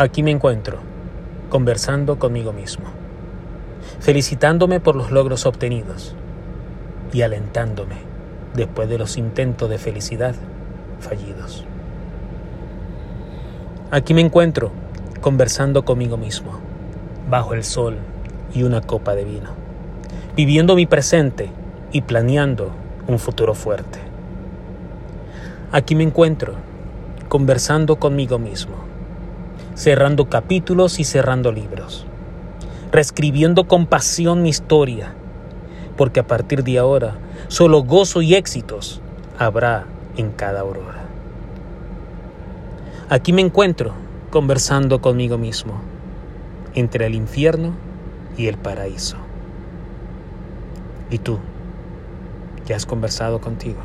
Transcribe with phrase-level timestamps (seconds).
[0.00, 0.78] Aquí me encuentro,
[1.50, 2.84] conversando conmigo mismo,
[3.98, 6.14] felicitándome por los logros obtenidos
[7.12, 7.96] y alentándome
[8.54, 10.36] después de los intentos de felicidad
[11.00, 11.64] fallidos.
[13.90, 14.70] Aquí me encuentro,
[15.20, 16.60] conversando conmigo mismo,
[17.28, 17.96] bajo el sol
[18.54, 19.50] y una copa de vino,
[20.36, 21.50] viviendo mi presente
[21.90, 22.70] y planeando
[23.08, 23.98] un futuro fuerte.
[25.72, 26.54] Aquí me encuentro,
[27.28, 28.87] conversando conmigo mismo,
[29.74, 32.06] cerrando capítulos y cerrando libros,
[32.92, 35.14] reescribiendo con pasión mi historia,
[35.96, 37.16] porque a partir de ahora
[37.48, 39.00] solo gozo y éxitos
[39.38, 39.84] habrá
[40.16, 41.04] en cada aurora.
[43.08, 43.92] Aquí me encuentro
[44.30, 45.80] conversando conmigo mismo,
[46.74, 47.72] entre el infierno
[48.36, 49.16] y el paraíso.
[51.10, 51.38] ¿Y tú?
[52.66, 53.80] ¿Ya has conversado contigo?